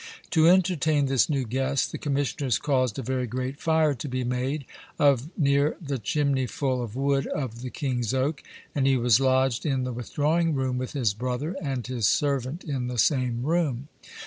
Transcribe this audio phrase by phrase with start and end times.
[0.31, 4.65] To entertain this new guest the Commissioners caused a very great fire to be made,
[4.97, 8.41] of neer the chimneyfull of wood of the King's Oak,
[8.73, 12.87] and he was lodged in the withdrawing room with his brother, and his servant in
[12.87, 13.89] the same room.